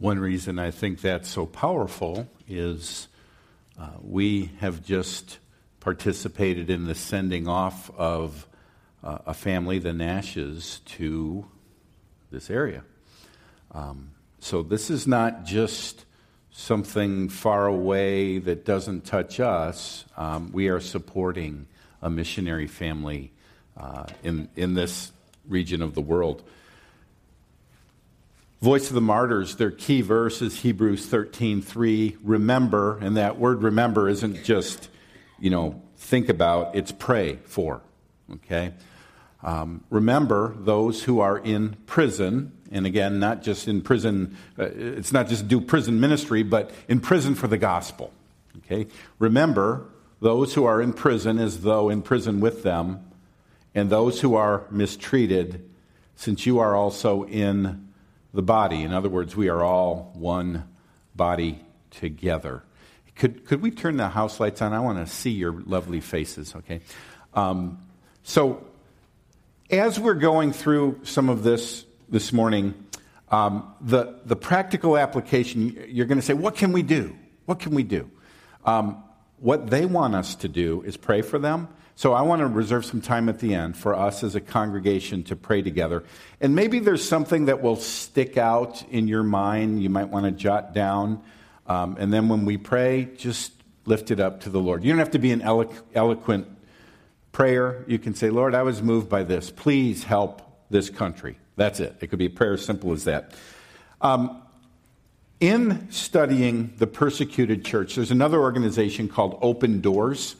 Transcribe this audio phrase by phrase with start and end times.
[0.00, 3.06] One reason I think that's so powerful is
[3.78, 5.38] uh, we have just
[5.78, 8.48] participated in the sending off of
[9.04, 11.44] uh, a family, the Nashes, to
[12.30, 12.82] this area.
[13.72, 16.06] Um, so this is not just
[16.50, 20.06] something far away that doesn't touch us.
[20.16, 21.66] Um, we are supporting
[22.00, 23.32] a missionary family
[23.76, 25.12] uh, in, in this
[25.46, 26.42] region of the world.
[28.62, 34.06] Voice of the Martyrs, their key verse is Hebrews 13:3, Remember, and that word remember
[34.06, 34.90] isn't just,
[35.38, 37.80] you know, think about, it's pray for.
[38.30, 38.74] Okay?
[39.42, 45.10] Um, remember those who are in prison, and again, not just in prison, uh, it's
[45.10, 48.12] not just do prison ministry, but in prison for the gospel.
[48.58, 48.88] Okay?
[49.18, 49.86] Remember
[50.20, 53.00] those who are in prison as though in prison with them,
[53.74, 55.66] and those who are mistreated,
[56.14, 57.86] since you are also in
[58.32, 58.82] the body.
[58.82, 60.68] In other words, we are all one
[61.14, 62.62] body together.
[63.16, 64.72] Could, could we turn the house lights on?
[64.72, 66.80] I want to see your lovely faces, okay?
[67.34, 67.78] Um,
[68.22, 68.64] so,
[69.70, 72.74] as we're going through some of this this morning,
[73.30, 77.16] um, the, the practical application, you're going to say, what can we do?
[77.46, 78.10] What can we do?
[78.64, 79.02] Um,
[79.38, 82.84] what they want us to do is pray for them so I want to reserve
[82.84, 86.04] some time at the end for us as a congregation to pray together.
[86.40, 90.30] And maybe there's something that will stick out in your mind you might want to
[90.30, 91.22] jot down.
[91.66, 93.52] Um, and then when we pray, just
[93.84, 94.82] lift it up to the Lord.
[94.84, 96.48] You don't have to be an elo- eloquent
[97.32, 97.84] prayer.
[97.86, 99.50] You can say, Lord, I was moved by this.
[99.50, 101.38] Please help this country.
[101.56, 101.96] That's it.
[102.00, 103.34] It could be a prayer as simple as that.
[104.00, 104.42] Um,
[105.40, 110.36] in studying the persecuted church, there's another organization called Open Doors,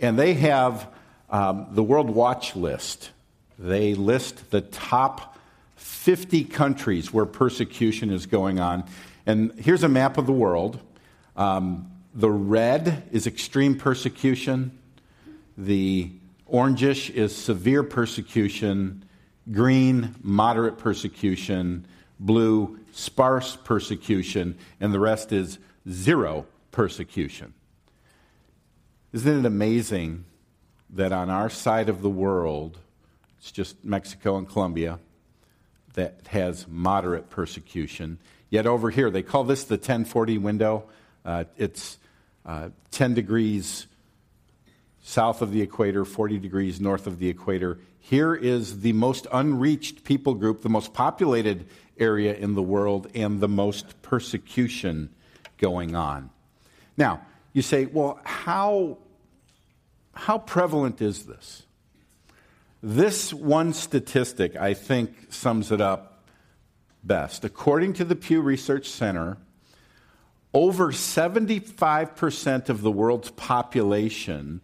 [0.00, 0.88] and they have
[1.30, 3.10] um, the World Watch List,
[3.58, 5.38] they list the top
[5.76, 8.84] 50 countries where persecution is going on.
[9.24, 10.80] And here's a map of the world.
[11.36, 14.78] Um, the red is extreme persecution,
[15.56, 16.10] the
[16.50, 19.04] orangish is severe persecution,
[19.50, 21.86] green, moderate persecution,
[22.20, 27.54] blue, sparse persecution, and the rest is zero persecution.
[29.12, 30.24] Isn't it amazing
[30.90, 32.78] that on our side of the world,
[33.38, 34.98] it's just Mexico and Colombia,
[35.94, 38.18] that has moderate persecution.
[38.48, 40.84] Yet over here, they call this the 1040 window.
[41.26, 41.98] Uh, it's
[42.46, 43.86] uh, 10 degrees
[45.02, 47.78] south of the equator, 40 degrees north of the equator.
[48.00, 51.66] Here is the most unreached people group, the most populated
[51.98, 55.10] area in the world, and the most persecution
[55.58, 56.30] going on.
[56.96, 57.20] Now,
[57.52, 58.98] you say, well, how
[60.14, 61.62] how prevalent is this?
[62.82, 66.24] This one statistic, I think, sums it up
[67.04, 67.44] best.
[67.44, 69.38] According to the Pew Research Center,
[70.54, 74.60] over 75% of the world's population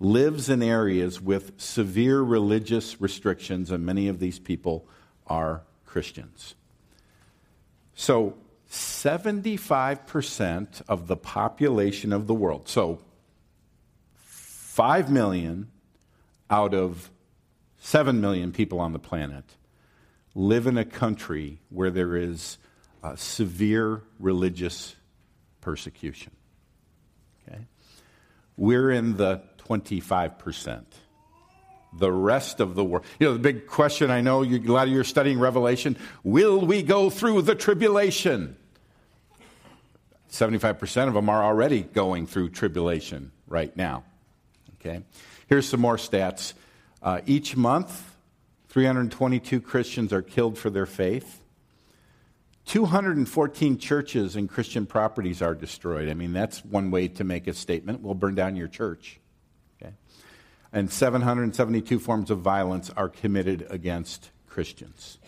[0.00, 4.86] lives in areas with severe religious restrictions, and many of these people
[5.26, 6.54] are Christians.
[7.94, 8.36] So,
[8.70, 13.00] 75% of the population of the world, so
[14.78, 15.66] 5 million
[16.48, 17.10] out of
[17.80, 19.56] 7 million people on the planet
[20.36, 22.58] live in a country where there is
[23.02, 24.94] uh, severe religious
[25.60, 26.30] persecution.
[27.42, 27.58] Okay?
[28.56, 30.84] We're in the 25%.
[31.98, 33.04] The rest of the world.
[33.18, 35.96] You know, the big question I know, you, a lot of you are studying Revelation
[36.22, 38.56] will we go through the tribulation?
[40.30, 44.04] 75% of them are already going through tribulation right now.
[44.80, 45.02] Okay?
[45.48, 46.54] Here's some more stats.
[47.02, 48.16] Uh, each month,
[48.68, 51.42] 322 Christians are killed for their faith.
[52.66, 56.10] 214 churches and Christian properties are destroyed.
[56.10, 58.02] I mean, that's one way to make a statement.
[58.02, 59.18] We'll burn down your church.
[59.80, 59.94] Okay?
[60.70, 65.18] And 772 forms of violence are committed against Christians.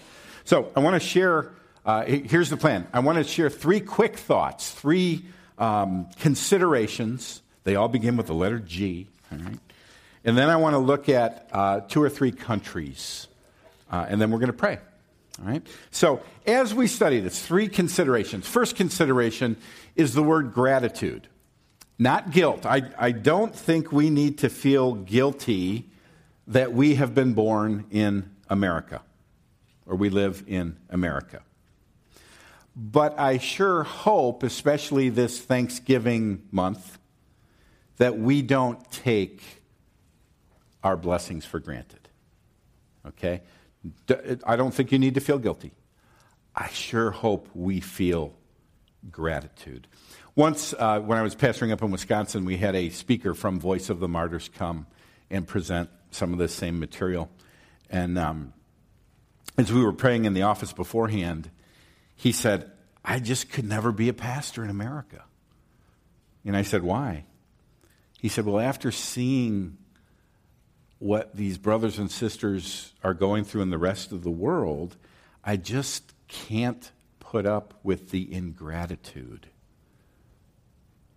[0.44, 1.52] So I want to share,
[1.86, 2.86] uh, here's the plan.
[2.92, 5.24] I want to share three quick thoughts, three
[5.56, 7.40] um, considerations.
[7.64, 9.58] They all begin with the letter G all right?
[10.24, 13.26] And then I want to look at uh, two or three countries,
[13.90, 14.78] uh, and then we're going to pray.
[15.40, 15.66] All right?
[15.90, 18.46] So, as we study this, three considerations.
[18.46, 19.56] First consideration
[19.96, 21.28] is the word gratitude,
[21.98, 22.66] not guilt.
[22.66, 25.88] I, I don't think we need to feel guilty
[26.46, 29.02] that we have been born in America
[29.86, 31.42] or we live in America.
[32.76, 36.98] But I sure hope, especially this Thanksgiving month,
[38.00, 39.42] that we don't take
[40.82, 42.08] our blessings for granted.
[43.06, 43.42] Okay?
[44.46, 45.72] I don't think you need to feel guilty.
[46.56, 48.32] I sure hope we feel
[49.10, 49.86] gratitude.
[50.34, 53.90] Once, uh, when I was pastoring up in Wisconsin, we had a speaker from Voice
[53.90, 54.86] of the Martyrs come
[55.28, 57.28] and present some of the same material.
[57.90, 58.54] And um,
[59.58, 61.50] as we were praying in the office beforehand,
[62.16, 62.72] he said,
[63.04, 65.22] I just could never be a pastor in America.
[66.46, 67.26] And I said, Why?
[68.20, 69.78] He said, Well, after seeing
[70.98, 74.96] what these brothers and sisters are going through in the rest of the world,
[75.42, 79.46] I just can't put up with the ingratitude.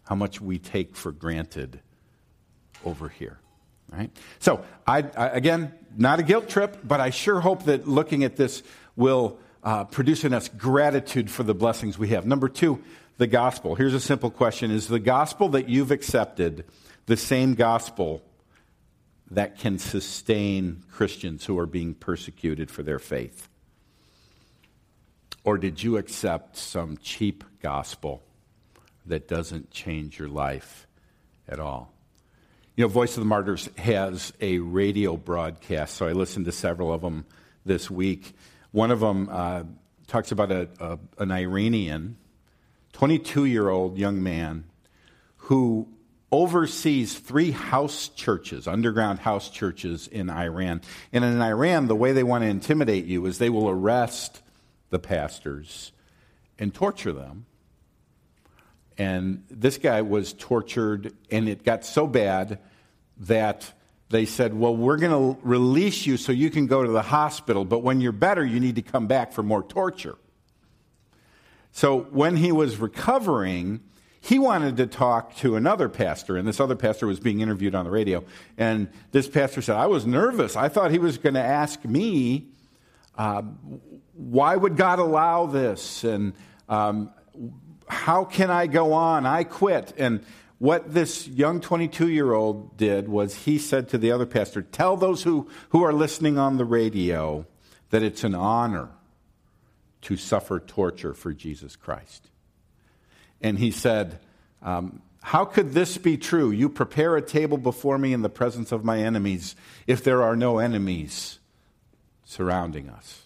[0.07, 1.81] How much we take for granted
[2.85, 3.39] over here.
[3.89, 4.09] Right?
[4.39, 8.37] So, I, I, again, not a guilt trip, but I sure hope that looking at
[8.37, 8.63] this
[8.95, 12.25] will uh, produce in us gratitude for the blessings we have.
[12.25, 12.81] Number two,
[13.17, 13.75] the gospel.
[13.75, 16.65] Here's a simple question Is the gospel that you've accepted
[17.05, 18.23] the same gospel
[19.31, 23.49] that can sustain Christians who are being persecuted for their faith?
[25.43, 28.23] Or did you accept some cheap gospel
[29.05, 30.87] that doesn't change your life
[31.47, 31.91] at all?
[32.75, 36.93] You know, Voice of the Martyrs has a radio broadcast, so I listened to several
[36.93, 37.25] of them
[37.65, 38.33] this week.
[38.71, 39.63] One of them uh,
[40.07, 42.17] talks about a, a, an Iranian,
[42.93, 44.63] 22 year old young man
[45.37, 45.87] who
[46.33, 50.81] oversees three house churches, underground house churches in Iran.
[51.13, 54.41] And in Iran, the way they want to intimidate you is they will arrest
[54.89, 55.93] the pastors
[56.59, 57.45] and torture them
[58.97, 62.59] and this guy was tortured, and it got so bad
[63.17, 63.71] that
[64.09, 67.65] they said, Well, we're going to release you so you can go to the hospital,
[67.65, 70.17] but when you're better, you need to come back for more torture.
[71.71, 73.81] So when he was recovering,
[74.23, 77.83] he wanted to talk to another pastor, and this other pastor was being interviewed on
[77.83, 78.23] the radio.
[78.57, 80.55] And this pastor said, I was nervous.
[80.55, 82.47] I thought he was going to ask me,
[83.17, 83.41] uh,
[84.13, 86.05] Why would God allow this?
[86.05, 86.31] And
[86.69, 87.11] um,
[87.89, 89.25] how can I go on?
[89.25, 89.93] I quit.
[89.97, 90.23] And
[90.57, 94.95] what this young 22 year old did was he said to the other pastor, Tell
[94.95, 97.45] those who, who are listening on the radio
[97.89, 98.87] that it's an honor
[100.03, 102.29] to suffer torture for Jesus Christ.
[103.43, 104.19] And he said,
[104.63, 106.49] um, How could this be true?
[106.49, 109.55] You prepare a table before me in the presence of my enemies
[109.85, 111.39] if there are no enemies
[112.23, 113.23] surrounding us.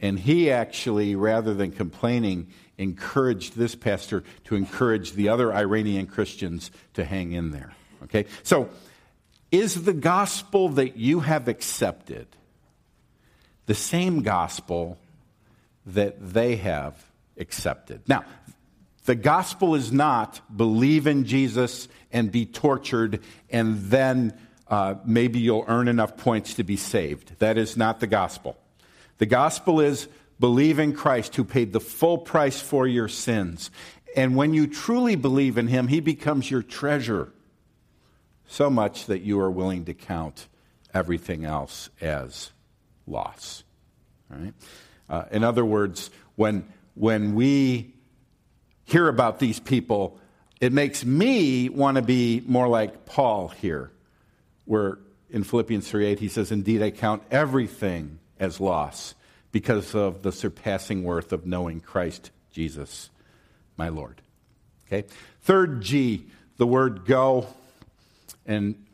[0.00, 2.48] And he actually, rather than complaining,
[2.78, 7.72] encouraged this pastor to encourage the other Iranian Christians to hang in there.
[8.04, 8.26] Okay?
[8.44, 8.70] So,
[9.50, 12.26] is the gospel that you have accepted
[13.66, 14.98] the same gospel
[15.86, 17.02] that they have
[17.38, 18.02] accepted?
[18.06, 18.24] Now,
[19.08, 24.38] the gospel is not believe in Jesus and be tortured and then
[24.68, 27.32] uh, maybe you'll earn enough points to be saved.
[27.38, 28.58] That is not the gospel.
[29.16, 30.08] The gospel is
[30.38, 33.70] believe in Christ who paid the full price for your sins.
[34.14, 37.32] And when you truly believe in him, he becomes your treasure
[38.46, 40.48] so much that you are willing to count
[40.92, 42.50] everything else as
[43.06, 43.64] loss.
[44.28, 44.52] Right?
[45.08, 47.94] Uh, in other words, when, when we
[48.88, 50.18] hear about these people,
[50.60, 53.90] it makes me want to be more like Paul here,
[54.64, 54.98] where
[55.30, 59.14] in Philippians 3 8 he says, Indeed, I count everything as loss
[59.52, 63.10] because of the surpassing worth of knowing Christ Jesus,
[63.76, 64.22] my Lord.
[64.86, 65.06] Okay?
[65.42, 66.26] Third G,
[66.56, 67.46] the word go.
[68.46, 68.86] And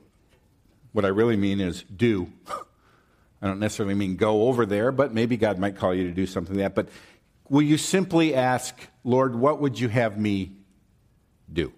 [0.92, 2.32] what I really mean is do.
[3.42, 6.26] I don't necessarily mean go over there, but maybe God might call you to do
[6.26, 6.74] something like that.
[6.74, 6.88] But
[7.48, 8.74] will you simply ask,
[9.04, 10.52] Lord, what would you have me
[11.52, 11.72] do?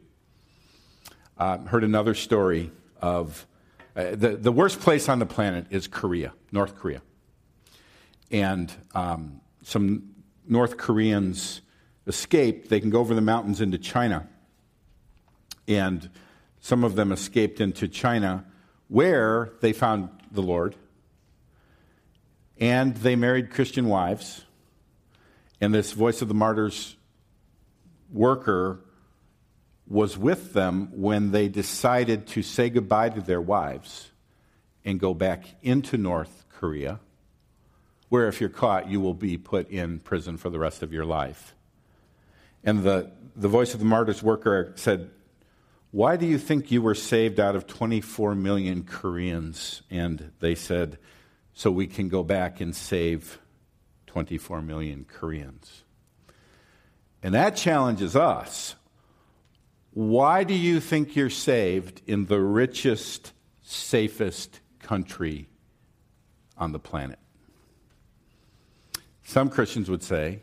[1.37, 2.71] Uh, heard another story
[3.03, 3.47] of
[3.95, 7.03] uh, the, the worst place on the planet is Korea, North Korea
[8.31, 10.15] and um, some
[10.49, 11.61] North Koreans
[12.07, 12.69] escaped.
[12.69, 14.29] They can go over the mountains into China.
[15.69, 16.11] And
[16.61, 18.45] some of them escaped into China,
[18.89, 20.77] where they found the Lord.
[22.59, 24.45] And they married Christian wives.
[25.61, 26.97] And this Voice of the Martyrs
[28.17, 28.81] worker
[29.87, 34.11] was with them when they decided to say goodbye to their wives
[34.85, 36.99] and go back into North Korea
[38.09, 41.05] where if you're caught, you will be put in prison for the rest of your
[41.05, 41.55] life.
[42.65, 45.11] And the, the voice of the martyr's worker said,
[45.91, 49.83] Why do you think you were saved out of 24 million Koreans?
[49.91, 50.99] And they said,
[51.53, 53.39] So we can go back and save
[54.07, 55.83] 24 million Koreans.
[57.23, 58.75] And that challenges us.
[59.93, 63.33] Why do you think you're saved in the richest,
[63.63, 65.49] safest country
[66.59, 67.19] on the planet?
[69.25, 70.41] Some Christians would say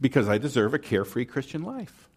[0.00, 2.08] because I deserve a carefree Christian life.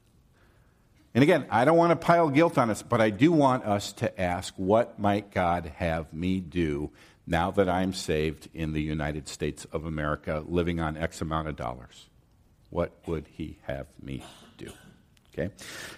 [1.13, 3.91] And again, I don't want to pile guilt on us, but I do want us
[3.93, 6.91] to ask, what might God have me do
[7.25, 11.55] now that I'm saved in the United States of America, living on X amount of
[11.55, 12.07] dollars?
[12.71, 14.23] What would He have me
[14.57, 14.71] do?
[15.33, 15.53] Okay?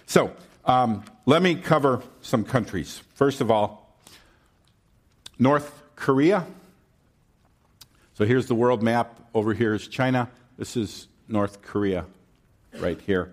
[0.06, 3.01] So, um, let me cover some countries.
[3.15, 3.98] First of all,
[5.39, 6.46] North Korea.
[8.15, 9.20] So here's the world map.
[9.34, 10.30] Over here is China.
[10.58, 12.06] This is North Korea
[12.80, 13.32] right here.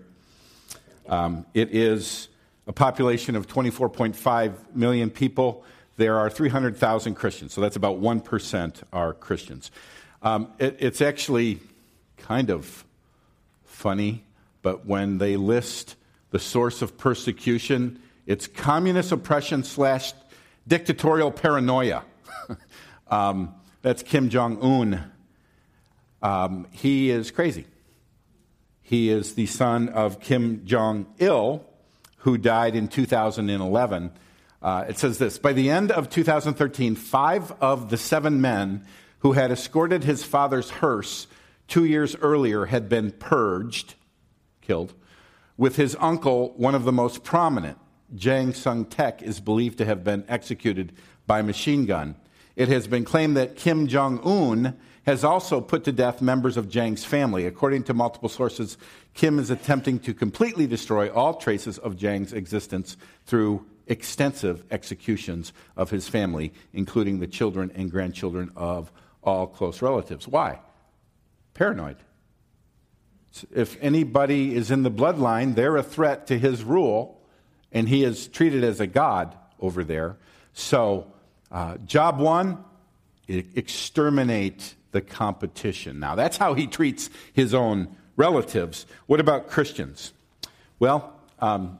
[1.07, 2.29] Um, it is
[2.67, 5.63] a population of 24.5 million people.
[5.97, 9.71] There are 300,000 Christians, so that's about 1% are Christians.
[10.21, 11.59] Um, it, it's actually
[12.17, 12.85] kind of
[13.71, 14.23] funny,
[14.61, 15.95] but when they list
[16.29, 20.13] the source of persecution, it's communist oppression slash
[20.67, 22.03] dictatorial paranoia.
[23.07, 25.11] um, that's Kim Jong un.
[26.21, 27.65] Um, he is crazy.
[28.81, 31.65] He is the son of Kim Jong il,
[32.17, 34.11] who died in 2011.
[34.61, 38.85] Uh, it says this By the end of 2013, five of the seven men
[39.19, 41.27] who had escorted his father's hearse
[41.71, 43.95] two years earlier had been purged,
[44.59, 44.93] killed,
[45.55, 47.77] with his uncle, one of the most prominent.
[48.13, 50.91] Jang Sung Tek is believed to have been executed
[51.25, 52.17] by machine gun.
[52.57, 56.67] It has been claimed that Kim Jong un has also put to death members of
[56.67, 57.45] Jang's family.
[57.45, 58.77] According to multiple sources,
[59.13, 65.89] Kim is attempting to completely destroy all traces of Jang's existence through extensive executions of
[65.89, 68.91] his family, including the children and grandchildren of
[69.23, 70.27] all close relatives.
[70.27, 70.59] Why?
[71.53, 71.97] Paranoid.
[73.53, 77.21] If anybody is in the bloodline, they're a threat to his rule,
[77.71, 80.17] and he is treated as a god over there.
[80.53, 81.07] So,
[81.51, 82.63] uh, job one
[83.27, 85.99] exterminate the competition.
[85.99, 88.85] Now, that's how he treats his own relatives.
[89.07, 90.11] What about Christians?
[90.79, 91.79] Well, um,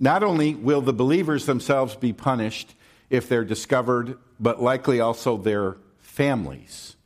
[0.00, 2.74] not only will the believers themselves be punished
[3.10, 6.96] if they're discovered, but likely also their families.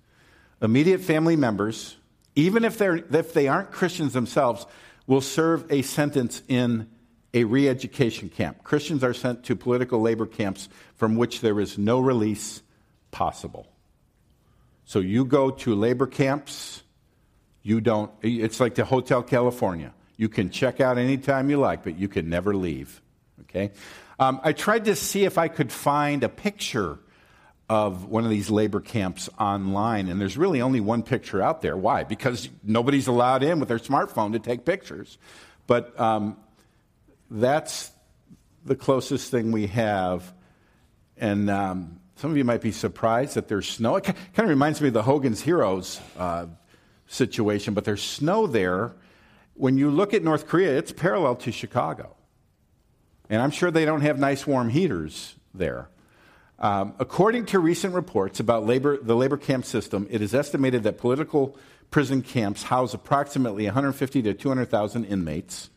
[0.62, 1.96] Immediate family members,
[2.36, 4.64] even if, they're, if they aren't Christians themselves,
[5.06, 6.88] will serve a sentence in
[7.34, 8.62] a re education camp.
[8.62, 12.62] Christians are sent to political labor camps from which there is no release
[13.10, 13.66] possible.
[14.84, 16.82] So you go to labor camps,
[17.62, 19.92] you don't, it's like the Hotel California.
[20.16, 23.00] You can check out anytime you like, but you can never leave.
[23.42, 23.72] Okay?
[24.18, 26.98] Um, I tried to see if I could find a picture
[27.72, 31.74] of one of these labor camps online, and there's really only one picture out there.
[31.74, 32.04] Why?
[32.04, 35.16] Because nobody's allowed in with their smartphone to take pictures.
[35.66, 36.36] But um,
[37.30, 37.90] that's
[38.66, 40.34] the closest thing we have.
[41.16, 43.96] And um, some of you might be surprised that there's snow.
[43.96, 46.48] It kind of reminds me of the Hogan's Heroes uh,
[47.06, 48.92] situation, but there's snow there.
[49.54, 52.16] When you look at North Korea, it's parallel to Chicago.
[53.30, 55.88] And I'm sure they don't have nice warm heaters there.
[56.62, 60.96] Um, according to recent reports about labor, the labor camp system, it is estimated that
[60.96, 61.58] political
[61.90, 65.70] prison camps house approximately 150 to 200,000 inmates,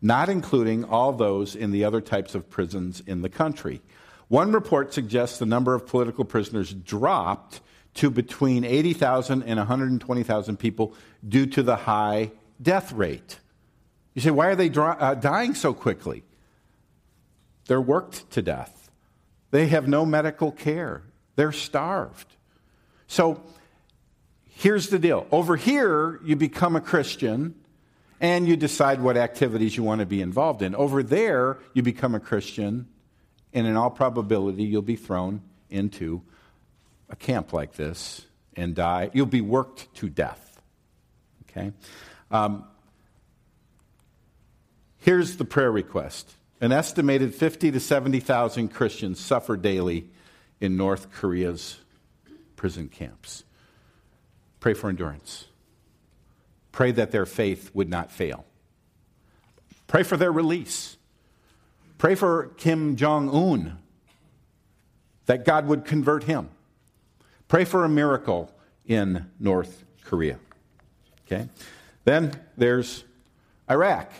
[0.00, 3.82] not including all those in the other types of prisons in the country.
[4.28, 7.60] One report suggests the number of political prisoners dropped
[7.94, 10.94] to between 80,000 and 120,000 people
[11.28, 12.30] due to the high
[12.62, 13.40] death rate.
[14.14, 16.22] You say, why are they uh, dying so quickly?
[17.66, 18.81] They're worked to death.
[19.52, 21.02] They have no medical care.
[21.36, 22.26] They're starved.
[23.06, 23.42] So
[24.48, 27.54] here's the deal over here, you become a Christian
[28.20, 30.74] and you decide what activities you want to be involved in.
[30.74, 32.88] Over there, you become a Christian
[33.52, 36.22] and in all probability, you'll be thrown into
[37.10, 38.22] a camp like this
[38.56, 39.10] and die.
[39.12, 40.62] You'll be worked to death.
[41.50, 41.72] Okay?
[42.30, 42.64] Um,
[45.00, 50.08] here's the prayer request an estimated 50 to 70,000 Christians suffer daily
[50.60, 51.80] in North Korea's
[52.54, 53.42] prison camps.
[54.60, 55.46] Pray for endurance.
[56.70, 58.44] Pray that their faith would not fail.
[59.88, 60.96] Pray for their release.
[61.98, 63.78] Pray for Kim Jong un,
[65.26, 66.48] that God would convert him.
[67.48, 68.54] Pray for a miracle
[68.86, 70.38] in North Korea.
[71.26, 71.48] Okay?
[72.04, 73.02] Then there's
[73.68, 74.12] Iraq.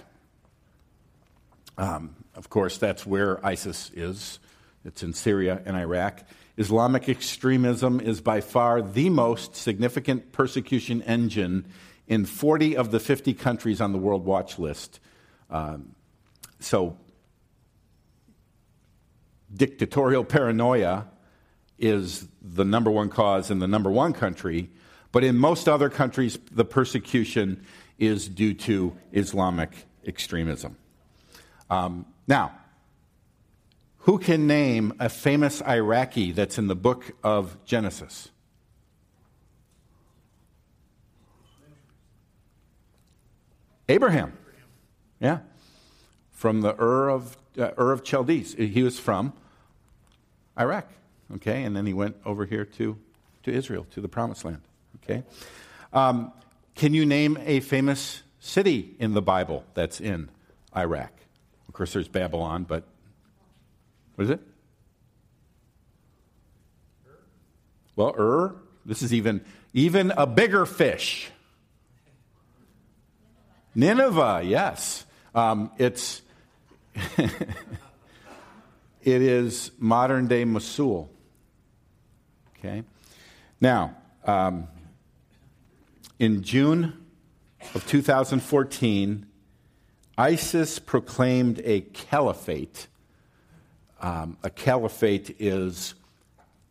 [1.79, 4.39] Um, of course, that's where ISIS is.
[4.85, 6.25] It's in Syria and Iraq.
[6.57, 11.67] Islamic extremism is by far the most significant persecution engine
[12.07, 15.01] in 40 of the 50 countries on the World Watch list.
[15.51, 15.95] Um,
[16.61, 16.97] so
[19.55, 21.07] dictatorial paranoia
[21.79, 24.71] is the number one cause in the number one country,
[25.11, 27.65] but in most other countries, the persecution
[27.99, 29.71] is due to Islamic
[30.07, 30.77] extremism.
[31.71, 32.53] Um, now,
[33.99, 38.31] who can name a famous Iraqi that's in the book of Genesis?
[43.89, 44.33] Abraham.
[45.21, 45.41] Yeah.
[46.31, 48.55] From the Ur of, uh, Ur of Chaldees.
[48.55, 49.33] He was from
[50.59, 50.89] Iraq.
[51.35, 51.63] Okay.
[51.63, 52.97] And then he went over here to,
[53.45, 54.63] to Israel, to the promised land.
[55.05, 55.23] Okay.
[55.93, 56.33] Um,
[56.75, 60.31] can you name a famous city in the Bible that's in
[60.77, 61.13] Iraq?
[61.73, 62.85] Of course, there's Babylon, but
[64.15, 64.41] what is it?
[67.97, 68.57] Well, Ur.
[68.85, 71.31] This is even even a bigger fish.
[73.75, 75.07] Nineveh, yes.
[75.35, 76.21] Um, it's
[77.17, 77.33] it
[79.03, 81.09] is modern day Mosul.
[82.59, 82.83] Okay.
[83.63, 84.69] Now, um,
[86.19, 87.03] in June
[87.75, 89.27] of 2014,
[90.19, 92.87] ISIS proclaimed a caliphate.
[94.01, 95.95] Um, a caliphate is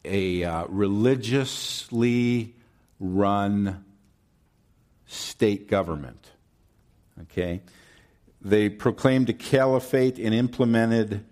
[0.05, 2.55] a uh, religiously
[2.99, 3.83] run
[5.07, 6.31] state government.
[7.23, 7.61] Okay?
[8.41, 11.25] They proclaimed a caliphate and implemented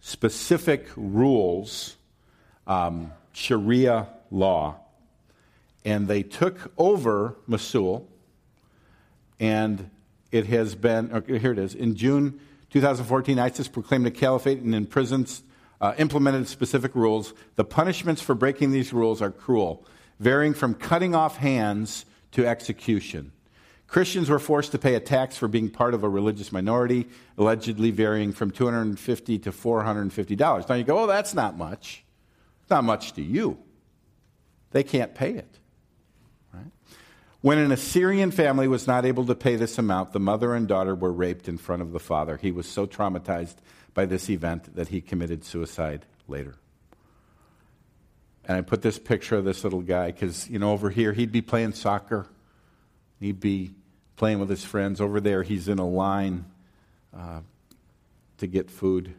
[0.00, 1.96] specific rules,
[2.66, 4.76] um, Sharia law,
[5.84, 8.08] and they took over Mosul,
[9.38, 9.90] and
[10.34, 11.76] it has been, here it is.
[11.76, 15.32] In June 2014, ISIS proclaimed a caliphate and imprisoned,
[15.80, 17.34] uh, implemented specific rules.
[17.54, 19.86] The punishments for breaking these rules are cruel,
[20.18, 23.30] varying from cutting off hands to execution.
[23.86, 27.06] Christians were forced to pay a tax for being part of a religious minority,
[27.38, 30.68] allegedly varying from $250 to $450.
[30.68, 32.02] Now you go, oh, that's not much.
[32.68, 33.56] Not much to you.
[34.72, 35.60] They can't pay it.
[37.44, 40.94] When an Assyrian family was not able to pay this amount, the mother and daughter
[40.94, 42.38] were raped in front of the father.
[42.38, 43.56] He was so traumatized
[43.92, 46.54] by this event that he committed suicide later.
[48.46, 51.32] And I put this picture of this little guy because, you know, over here he'd
[51.32, 52.26] be playing soccer,
[53.20, 53.74] he'd be
[54.16, 54.98] playing with his friends.
[54.98, 56.46] Over there, he's in a line
[57.14, 57.40] uh,
[58.38, 59.12] to get food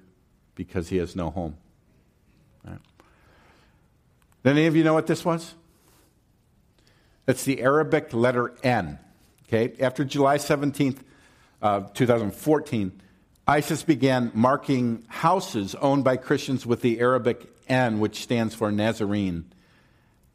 [0.56, 1.58] because he has no home.
[2.66, 2.80] Right.
[4.44, 5.54] Any of you know what this was?
[7.26, 9.00] That's the Arabic letter N.
[9.48, 9.74] Okay?
[9.80, 11.00] After July 17th,
[11.62, 13.02] uh, 2014,
[13.48, 19.46] ISIS began marking houses owned by Christians with the Arabic N, which stands for Nazarene,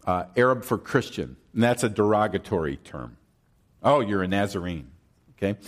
[0.06, 1.36] uh, Arab for Christian.
[1.52, 3.16] And that's a derogatory term.
[3.82, 4.90] Oh, you're a Nazarene.
[5.36, 5.58] Okay?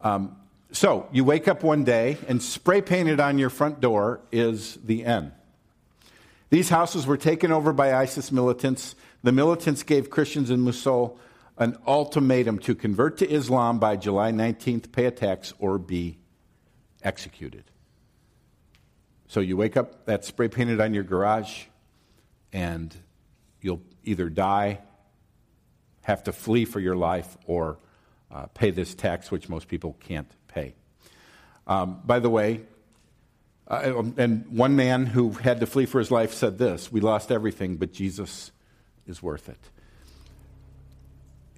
[0.00, 0.36] Um,
[0.72, 5.04] so you wake up one day and spray painted on your front door is the
[5.04, 5.32] N.
[6.50, 11.18] These houses were taken over by ISIS militants the militants gave Christians in Mosul
[11.58, 16.18] an ultimatum to convert to Islam by July 19th, pay a tax, or be
[17.02, 17.64] executed.
[19.28, 21.64] So you wake up, that's spray painted on your garage,
[22.52, 22.94] and
[23.60, 24.80] you'll either die,
[26.02, 27.78] have to flee for your life, or
[28.30, 30.74] uh, pay this tax, which most people can't pay.
[31.66, 32.62] Um, by the way,
[33.70, 37.30] uh, and one man who had to flee for his life said this We lost
[37.30, 38.50] everything, but Jesus
[39.06, 39.60] is worth it.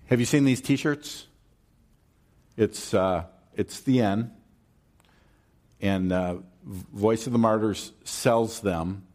[0.06, 1.26] Have you seen these t shirts?
[2.54, 4.30] It's, uh, it's the N,
[5.80, 9.06] and uh, Voice of the Martyrs sells them.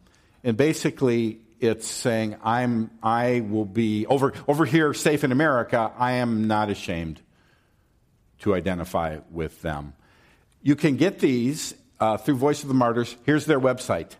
[0.44, 6.14] And basically, it's saying, I'm, I will be, over, over here, safe in America, I
[6.14, 7.22] am not ashamed
[8.40, 9.94] to identify with them.
[10.64, 13.16] You can get these uh, through Voice of the Martyrs.
[13.26, 14.12] Here's their website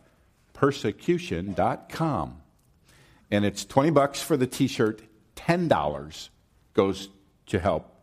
[0.54, 2.42] persecution.com
[3.30, 5.02] and it's 20 bucks for the t-shirt
[5.36, 6.30] $10
[6.74, 7.10] goes
[7.46, 7.94] to help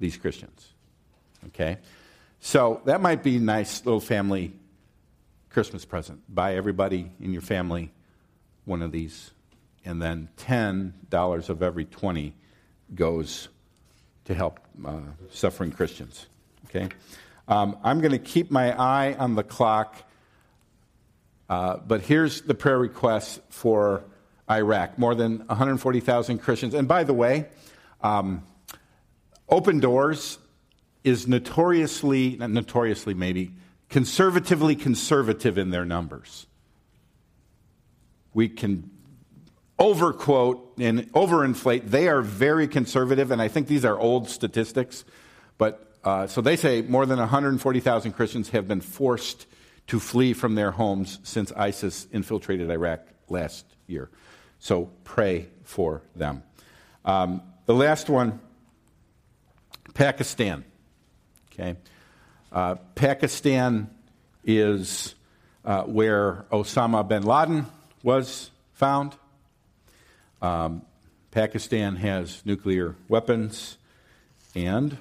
[0.00, 0.72] these christians
[1.48, 1.78] okay?
[2.40, 4.52] So that might be a nice little family
[5.50, 6.22] christmas present.
[6.28, 7.92] Buy everybody in your family
[8.64, 9.30] one of these
[9.84, 12.34] and then $10 of every 20
[12.94, 13.48] goes
[14.24, 14.98] to help uh,
[15.30, 16.26] suffering christians
[16.68, 16.88] okay
[17.48, 20.02] um, i'm going to keep my eye on the clock
[21.48, 24.04] uh, but here's the prayer request for
[24.50, 24.98] Iraq.
[24.98, 26.74] More than 140,000 Christians.
[26.74, 27.46] And by the way,
[28.02, 28.44] um,
[29.48, 30.38] Open Doors
[31.04, 33.52] is notoriously, not notoriously maybe,
[33.88, 36.46] conservatively conservative in their numbers.
[38.34, 38.90] We can
[39.78, 41.90] overquote and overinflate.
[41.90, 45.04] They are very conservative, and I think these are old statistics.
[45.58, 49.44] But uh, so they say more than 140,000 Christians have been forced
[49.88, 54.08] to flee from their homes since ISIS infiltrated Iraq last year.
[54.60, 56.44] So pray for them.
[57.04, 58.38] Um, the last one
[59.94, 60.64] Pakistan.
[61.52, 61.74] Okay.
[62.52, 63.90] Uh, Pakistan
[64.44, 65.16] is
[65.64, 67.66] uh, where Osama bin Laden
[68.04, 69.16] was found.
[70.40, 70.82] Um,
[71.32, 73.76] Pakistan has nuclear weapons,
[74.54, 74.96] and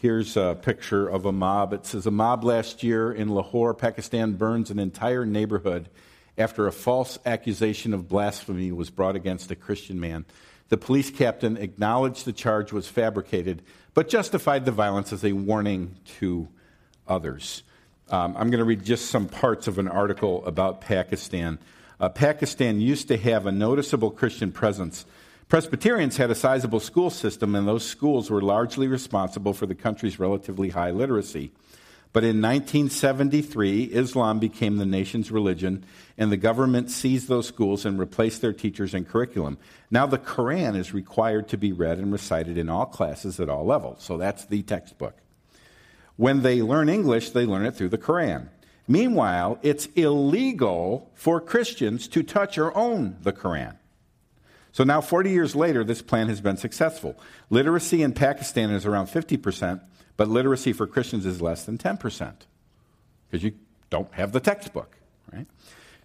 [0.00, 1.74] here's a picture of a mob.
[1.74, 5.90] It says a mob last year in Lahore, Pakistan, burns an entire neighborhood
[6.38, 10.24] after a false accusation of blasphemy was brought against a Christian man.
[10.70, 13.60] The police captain acknowledged the charge was fabricated,
[13.92, 16.48] but justified the violence as a warning to
[17.06, 17.62] others.
[18.08, 21.58] Um, I'm going to read just some parts of an article about Pakistan.
[21.98, 25.04] Uh, Pakistan used to have a noticeable Christian presence.
[25.50, 30.20] Presbyterians had a sizable school system, and those schools were largely responsible for the country's
[30.20, 31.50] relatively high literacy.
[32.12, 35.84] But in 1973, Islam became the nation's religion,
[36.16, 39.58] and the government seized those schools and replaced their teachers and curriculum.
[39.90, 43.64] Now the Quran is required to be read and recited in all classes at all
[43.64, 44.04] levels.
[44.04, 45.16] So that's the textbook.
[46.14, 48.50] When they learn English, they learn it through the Quran.
[48.86, 53.74] Meanwhile, it's illegal for Christians to touch or own the Quran.
[54.72, 57.18] So now, 40 years later, this plan has been successful.
[57.48, 59.80] Literacy in Pakistan is around 50%,
[60.16, 62.32] but literacy for Christians is less than 10%
[63.28, 63.52] because you
[63.90, 64.96] don't have the textbook,
[65.32, 65.46] right?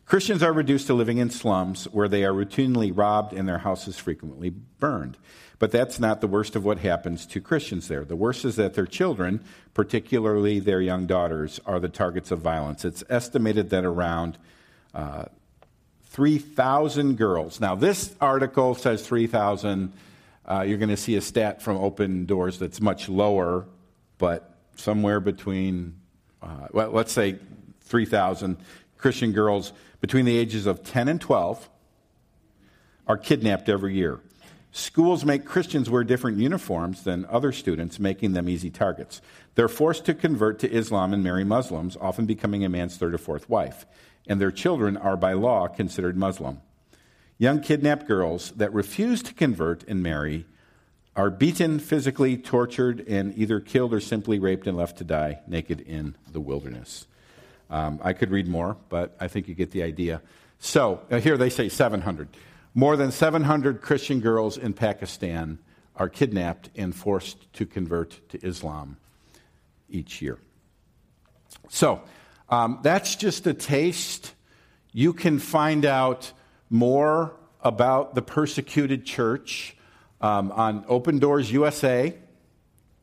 [0.05, 3.97] Christians are reduced to living in slums where they are routinely robbed and their houses
[3.97, 5.17] frequently burned.
[5.57, 8.05] But that's not the worst of what happens to Christians there.
[8.05, 12.85] The worst is that their children, particularly their young daughters, are the targets of violence.
[12.85, 14.37] It's estimated that around
[14.93, 15.25] uh,
[16.15, 17.59] 3,000 girls.
[17.59, 19.91] Now, this article says 3,000.
[20.45, 23.65] Uh, you're going to see a stat from Open Doors that's much lower,
[24.17, 25.97] but somewhere between,
[26.41, 27.37] uh, well, let's say
[27.81, 28.55] 3,000
[28.97, 31.69] Christian girls between the ages of 10 and 12
[33.07, 34.21] are kidnapped every year.
[34.71, 39.21] Schools make Christians wear different uniforms than other students, making them easy targets.
[39.55, 43.17] They're forced to convert to Islam and marry Muslims, often becoming a man's third or
[43.17, 43.85] fourth wife.
[44.27, 46.61] And their children are, by law, considered Muslim.
[47.37, 50.45] Young kidnapped girls that refuse to convert and marry
[51.15, 55.81] are beaten, physically tortured, and either killed or simply raped and left to die naked
[55.81, 57.07] in the wilderness.
[57.69, 60.21] Um, I could read more, but I think you get the idea.
[60.59, 62.27] So, uh, here they say 700.
[62.73, 65.59] More than 700 Christian girls in Pakistan
[65.95, 68.97] are kidnapped and forced to convert to Islam
[69.89, 70.39] each year.
[71.69, 72.01] So,
[72.49, 74.33] um, that's just a taste.
[74.91, 76.31] You can find out
[76.69, 79.75] more about the persecuted church
[80.21, 82.15] um, on Open Doors USA.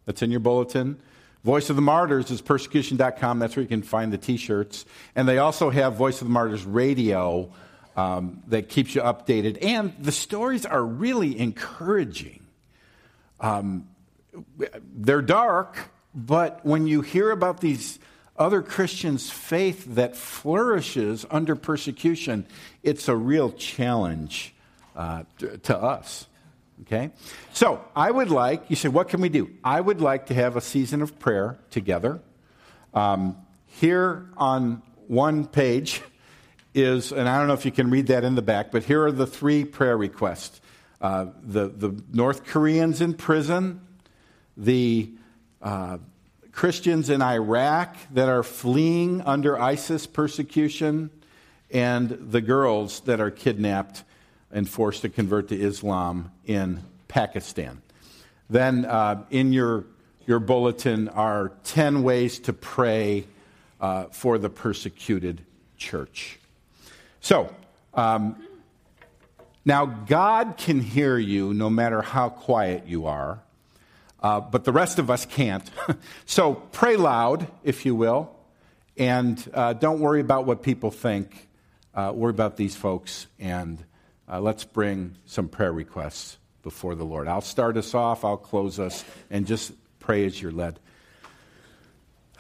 [0.07, 1.01] That's in your bulletin.
[1.45, 3.41] Voice of the Martyrs is persecution.com.
[3.41, 4.85] That's where you can find the t shirts.
[5.17, 7.53] And they also have Voice of the Martyrs radio
[7.97, 9.59] um, that keeps you updated.
[9.63, 12.47] And the stories are really encouraging.
[13.41, 13.89] Um,
[14.95, 17.99] they're dark, but when you hear about these
[18.37, 22.47] other Christians' faith that flourishes under persecution,
[22.83, 24.55] it's a real challenge
[24.97, 26.27] uh, to, to us.
[26.83, 27.11] Okay?
[27.53, 29.51] So, I would like, you say, what can we do?
[29.63, 32.21] I would like to have a season of prayer together.
[32.93, 36.03] Um, here on one page,
[36.75, 39.05] is, and I don't know if you can read that in the back, but here
[39.05, 40.61] are the three prayer requests
[41.01, 43.81] uh, the, the North Koreans in prison,
[44.57, 45.11] the
[45.61, 45.99] uh,
[46.53, 51.11] Christians in Iraq that are fleeing under ISIS persecution,
[51.71, 54.05] and the girls that are kidnapped
[54.51, 57.81] and forced to convert to Islam in Pakistan.
[58.51, 59.85] Then uh, in your,
[60.27, 63.27] your bulletin are 10 ways to pray
[63.81, 65.41] uh, for the persecuted
[65.79, 66.39] church.
[67.23, 67.55] So,
[67.95, 68.37] um,
[69.65, 73.41] now God can hear you no matter how quiet you are,
[74.23, 75.69] uh, but the rest of us can't.
[76.27, 78.35] so pray loud, if you will,
[78.97, 81.49] and uh, don't worry about what people think.
[81.95, 83.85] Uh, worry about these folks, and
[84.27, 87.29] uh, let's bring some prayer requests before the Lord.
[87.29, 90.79] I'll start us off, I'll close us, and just pray as you're led.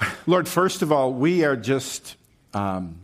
[0.27, 2.16] Lord, first of all, we are just.
[2.55, 3.03] Um,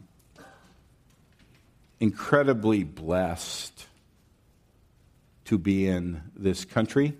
[2.00, 3.86] incredibly blessed
[5.46, 7.14] to be in this country,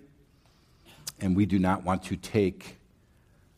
[1.21, 2.77] and we do not want to take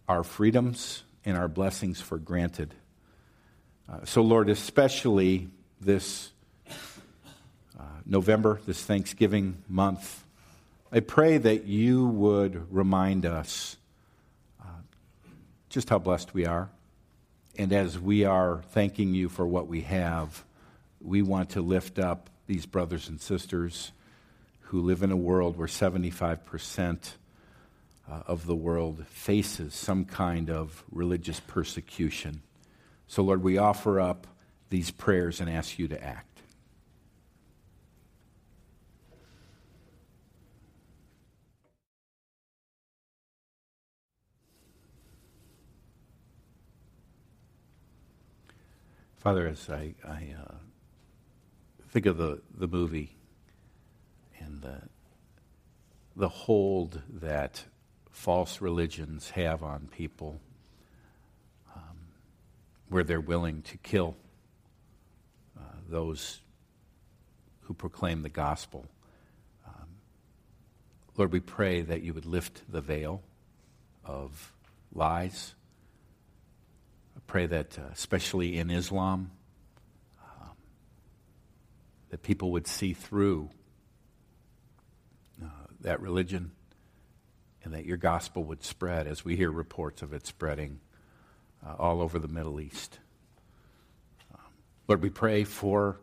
[0.08, 2.74] our freedoms and our blessings for granted.
[3.90, 6.32] Uh, so, Lord, especially this
[7.80, 10.24] uh, November, this Thanksgiving month,
[10.92, 13.78] I pray that you would remind us
[14.62, 14.68] uh,
[15.70, 16.70] just how blessed we are.
[17.58, 20.44] And as we are thanking you for what we have,
[21.02, 23.92] we want to lift up these brothers and sisters
[24.62, 27.14] who live in a world where 75%
[28.12, 32.42] uh, of the world faces some kind of religious persecution.
[33.08, 34.28] So, Lord, we offer up
[34.70, 36.28] these prayers and ask you to act.
[49.18, 50.56] Father, as I, I uh,
[51.90, 53.16] think of the, the movie
[54.40, 54.82] and the,
[56.16, 57.66] the hold that
[58.12, 60.40] false religions have on people,
[61.76, 61.98] um,
[62.90, 64.16] where they're willing to kill
[65.58, 66.40] uh, those
[67.62, 68.86] who proclaim the gospel.
[69.66, 69.88] Um,
[71.18, 73.22] Lord, we pray that you would lift the veil
[74.06, 74.54] of
[74.94, 75.56] lies.
[77.16, 79.32] I pray that, uh, especially in Islam,
[80.22, 80.52] um,
[82.10, 83.50] that people would see through
[85.42, 85.48] uh,
[85.82, 86.52] that religion
[87.64, 90.80] and that your gospel would spread as we hear reports of it spreading
[91.66, 93.00] uh, all over the Middle East.
[94.34, 94.40] Um,
[94.88, 96.00] Lord, we pray for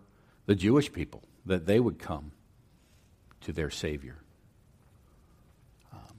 [0.46, 2.32] the Jewish people that they would come
[3.42, 4.16] to their Savior.
[5.92, 6.14] Um,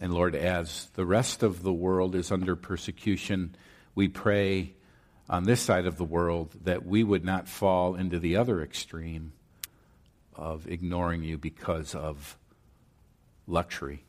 [0.00, 3.54] and Lord, as the rest of the world is under persecution,
[3.94, 4.72] we pray
[5.28, 9.32] on this side of the world that we would not fall into the other extreme
[10.34, 12.36] of ignoring you because of
[13.46, 14.02] luxury.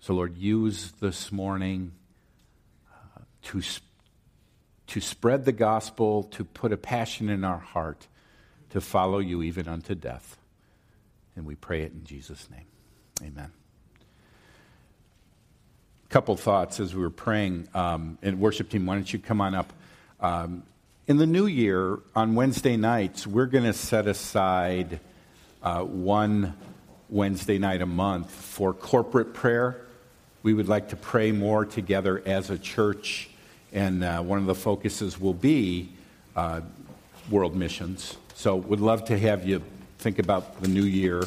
[0.00, 1.92] So, Lord, use this morning
[2.92, 3.62] uh, to,
[4.88, 8.08] to spread the gospel, to put a passion in our heart
[8.70, 10.36] to follow you even unto death.
[11.36, 12.66] And we pray it in Jesus' name.
[13.22, 13.52] Amen.
[16.08, 17.68] Couple thoughts as we were praying.
[17.74, 19.72] Um, and worship team, why don't you come on up?
[20.20, 20.62] Um,
[21.06, 25.00] in the new year, on Wednesday nights, we're going to set aside
[25.62, 26.54] uh, one
[27.12, 29.76] Wednesday night a month for corporate prayer.
[30.42, 33.28] We would like to pray more together as a church,
[33.70, 35.90] and uh, one of the focuses will be
[36.34, 36.62] uh,
[37.30, 38.16] world missions.
[38.34, 39.62] So, would love to have you
[39.98, 41.24] think about the new year.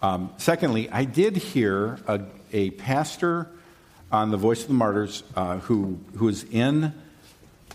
[0.00, 2.22] Um, secondly, I did hear a,
[2.54, 3.46] a, pastor
[4.10, 6.94] on the Voice of the Martyrs uh, who who is in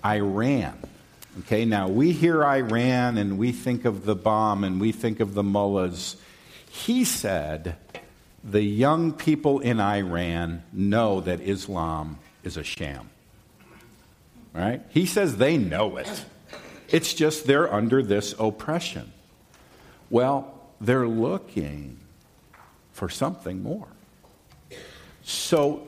[0.03, 0.79] Iran.
[1.41, 5.35] Okay, now we hear Iran and we think of the bomb and we think of
[5.35, 6.15] the mullahs
[6.83, 7.77] he said,
[8.43, 13.09] the young people in Iran know that Islam is a sham.
[14.53, 14.81] Right?
[14.89, 16.25] He says they know it.
[16.89, 19.11] It's just they're under this oppression.
[20.09, 21.97] Well, they're looking
[22.91, 23.87] for something more.
[25.23, 25.87] So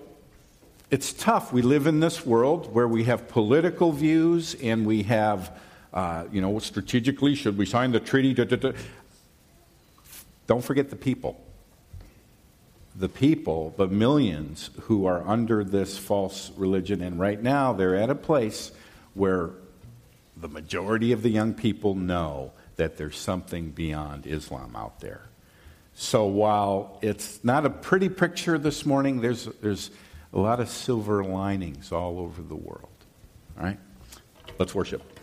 [0.89, 1.53] it's tough.
[1.53, 5.51] We live in this world where we have political views and we have,
[5.93, 8.33] uh, you know, strategically, should we sign the treaty?
[8.33, 8.71] Da, da, da.
[10.47, 11.43] Don't forget the people.
[12.95, 18.09] The people, the millions who are under this false religion, and right now they're at
[18.09, 18.71] a place
[19.13, 19.51] where
[20.35, 25.21] the majority of the young people know that there's something beyond Islam out there.
[25.93, 29.89] So while it's not a pretty picture this morning, there's, there's
[30.31, 32.89] a lot of silver linings all over the world.
[33.57, 33.79] All right?
[34.59, 35.16] Let's worship.